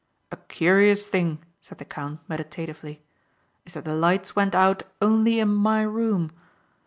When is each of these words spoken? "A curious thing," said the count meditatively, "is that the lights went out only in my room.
"A 0.31 0.35
curious 0.37 1.05
thing," 1.05 1.45
said 1.59 1.77
the 1.77 1.85
count 1.85 2.21
meditatively, 2.27 3.03
"is 3.67 3.75
that 3.75 3.85
the 3.85 3.93
lights 3.93 4.35
went 4.35 4.55
out 4.55 4.81
only 4.99 5.37
in 5.39 5.49
my 5.49 5.83
room. 5.83 6.31